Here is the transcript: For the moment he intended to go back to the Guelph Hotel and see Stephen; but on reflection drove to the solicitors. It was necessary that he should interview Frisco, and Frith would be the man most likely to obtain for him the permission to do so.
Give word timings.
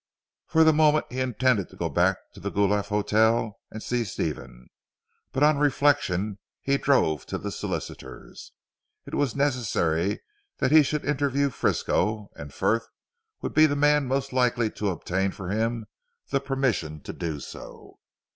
For 0.47 0.63
the 0.63 0.73
moment 0.73 1.05
he 1.11 1.19
intended 1.19 1.69
to 1.69 1.75
go 1.75 1.87
back 1.87 2.17
to 2.33 2.39
the 2.39 2.49
Guelph 2.49 2.87
Hotel 2.87 3.59
and 3.69 3.83
see 3.83 4.03
Stephen; 4.03 4.65
but 5.31 5.43
on 5.43 5.59
reflection 5.59 6.39
drove 6.67 7.23
to 7.27 7.37
the 7.37 7.51
solicitors. 7.51 8.51
It 9.05 9.13
was 9.13 9.35
necessary 9.35 10.23
that 10.57 10.71
he 10.71 10.81
should 10.81 11.05
interview 11.05 11.51
Frisco, 11.51 12.31
and 12.35 12.51
Frith 12.51 12.87
would 13.43 13.53
be 13.53 13.67
the 13.67 13.75
man 13.75 14.07
most 14.07 14.33
likely 14.33 14.71
to 14.71 14.89
obtain 14.89 15.29
for 15.29 15.49
him 15.49 15.85
the 16.31 16.39
permission 16.39 17.01
to 17.01 17.13
do 17.13 17.39
so. 17.39 17.99